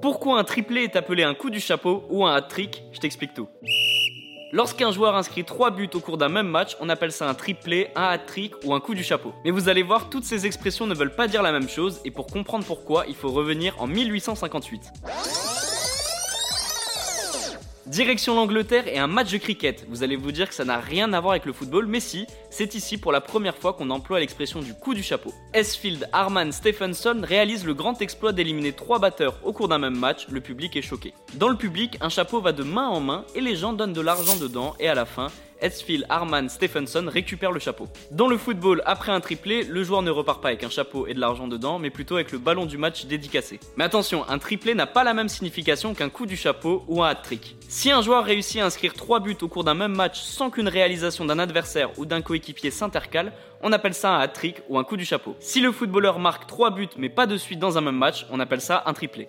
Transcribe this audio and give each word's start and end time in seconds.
Pourquoi 0.00 0.38
un 0.38 0.44
triplé 0.44 0.84
est 0.84 0.96
appelé 0.96 1.24
un 1.24 1.34
coup 1.34 1.50
du 1.50 1.58
chapeau 1.58 2.04
ou 2.10 2.24
un 2.24 2.34
hat-trick 2.34 2.84
Je 2.92 3.00
t'explique 3.00 3.34
tout. 3.34 3.48
Lorsqu'un 4.52 4.92
joueur 4.92 5.14
inscrit 5.14 5.44
3 5.44 5.72
buts 5.72 5.90
au 5.94 6.00
cours 6.00 6.16
d'un 6.16 6.28
même 6.28 6.48
match, 6.48 6.76
on 6.80 6.88
appelle 6.88 7.12
ça 7.12 7.28
un 7.28 7.34
triplé, 7.34 7.88
un 7.96 8.04
hat-trick 8.04 8.54
ou 8.64 8.72
un 8.72 8.80
coup 8.80 8.94
du 8.94 9.02
chapeau. 9.02 9.34
Mais 9.44 9.50
vous 9.50 9.68
allez 9.68 9.82
voir, 9.82 10.08
toutes 10.08 10.24
ces 10.24 10.46
expressions 10.46 10.86
ne 10.86 10.94
veulent 10.94 11.14
pas 11.14 11.28
dire 11.28 11.42
la 11.42 11.52
même 11.52 11.68
chose 11.68 12.00
et 12.04 12.10
pour 12.10 12.26
comprendre 12.26 12.64
pourquoi, 12.64 13.04
il 13.08 13.14
faut 13.14 13.30
revenir 13.30 13.74
en 13.80 13.86
1858. 13.86 15.49
Direction 17.86 18.34
l'Angleterre 18.34 18.86
et 18.88 18.98
un 18.98 19.06
match 19.06 19.32
de 19.32 19.38
cricket. 19.38 19.86
Vous 19.88 20.02
allez 20.02 20.16
vous 20.16 20.32
dire 20.32 20.48
que 20.48 20.54
ça 20.54 20.64
n'a 20.66 20.78
rien 20.78 21.12
à 21.14 21.20
voir 21.20 21.32
avec 21.32 21.46
le 21.46 21.52
football, 21.52 21.86
mais 21.86 22.00
si, 22.00 22.26
c'est 22.50 22.74
ici 22.74 22.98
pour 22.98 23.10
la 23.10 23.22
première 23.22 23.56
fois 23.56 23.72
qu'on 23.72 23.88
emploie 23.88 24.20
l'expression 24.20 24.60
du 24.60 24.74
coup 24.74 24.92
du 24.92 25.02
chapeau. 25.02 25.32
Esfield 25.54 26.08
Harman 26.12 26.52
Stephenson 26.52 27.22
réalise 27.22 27.64
le 27.64 27.72
grand 27.72 28.02
exploit 28.02 28.32
d'éliminer 28.32 28.72
trois 28.72 28.98
batteurs 28.98 29.38
au 29.44 29.52
cours 29.52 29.68
d'un 29.68 29.78
même 29.78 29.96
match, 29.96 30.26
le 30.28 30.40
public 30.40 30.76
est 30.76 30.82
choqué. 30.82 31.14
Dans 31.34 31.48
le 31.48 31.56
public, 31.56 31.96
un 32.02 32.10
chapeau 32.10 32.40
va 32.40 32.52
de 32.52 32.62
main 32.62 32.88
en 32.88 33.00
main 33.00 33.24
et 33.34 33.40
les 33.40 33.56
gens 33.56 33.72
donnent 33.72 33.94
de 33.94 34.00
l'argent 34.00 34.36
dedans 34.36 34.74
et 34.78 34.88
à 34.88 34.94
la 34.94 35.06
fin, 35.06 35.28
Esfield 35.60 36.06
Harman 36.08 36.48
Stephenson 36.48 37.06
récupère 37.08 37.52
le 37.52 37.60
chapeau. 37.60 37.88
Dans 38.10 38.28
le 38.28 38.36
football, 38.36 38.82
après 38.86 39.12
un 39.12 39.20
triplé, 39.20 39.64
le 39.64 39.82
joueur 39.84 40.02
ne 40.02 40.10
repart 40.10 40.42
pas 40.42 40.48
avec 40.48 40.64
un 40.64 40.70
chapeau 40.70 41.06
et 41.06 41.14
de 41.14 41.20
l'argent 41.20 41.48
dedans, 41.48 41.78
mais 41.78 41.90
plutôt 41.90 42.16
avec 42.16 42.32
le 42.32 42.38
ballon 42.38 42.66
du 42.66 42.78
match 42.78 43.06
dédicacé. 43.06 43.60
Mais 43.76 43.84
attention, 43.84 44.28
un 44.28 44.38
triplé 44.38 44.74
n'a 44.74 44.86
pas 44.86 45.04
la 45.04 45.14
même 45.14 45.28
signification 45.28 45.94
qu'un 45.94 46.08
coup 46.08 46.26
du 46.26 46.36
chapeau 46.36 46.84
ou 46.88 47.02
un 47.02 47.08
hat-trick. 47.08 47.56
Si 47.68 47.90
un 47.90 48.02
joueur 48.02 48.24
réussit 48.24 48.60
à 48.60 48.66
inscrire 48.66 48.94
3 48.94 49.20
buts 49.20 49.36
au 49.42 49.48
cours 49.48 49.64
d'un 49.64 49.74
même 49.74 49.94
match 49.94 50.20
sans 50.20 50.50
qu'une 50.50 50.68
réalisation 50.68 51.24
d'un 51.24 51.38
adversaire 51.38 51.90
ou 51.98 52.06
d'un 52.06 52.20
coéquipier 52.20 52.70
s'intercale, 52.70 53.32
on 53.62 53.72
appelle 53.72 53.94
ça 53.94 54.12
un 54.12 54.20
hat-trick 54.20 54.56
ou 54.68 54.78
un 54.78 54.84
coup 54.84 54.96
du 54.96 55.04
chapeau. 55.04 55.36
Si 55.38 55.60
le 55.60 55.70
footballeur 55.70 56.18
marque 56.18 56.46
3 56.46 56.70
buts 56.70 56.88
mais 56.96 57.08
pas 57.08 57.26
de 57.26 57.36
suite 57.36 57.58
dans 57.58 57.78
un 57.78 57.82
même 57.82 57.96
match, 57.96 58.26
on 58.30 58.40
appelle 58.40 58.60
ça 58.60 58.82
un 58.86 58.92
triplé. 58.92 59.28